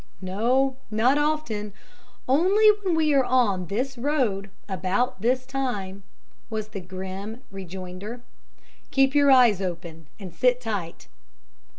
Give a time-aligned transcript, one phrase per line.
[0.19, 1.73] "No, not often,
[2.27, 6.01] only when we are on this road about this time,"
[6.49, 8.21] was the grim rejoinder.
[8.89, 11.07] "Keep your eyes open and sit tight."